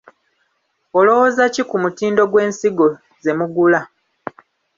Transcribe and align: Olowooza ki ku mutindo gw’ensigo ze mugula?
Olowooza 0.99 1.43
ki 1.53 1.63
ku 1.69 1.75
mutindo 1.83 2.21
gw’ensigo 2.31 2.87
ze 3.23 3.31
mugula? 3.37 3.81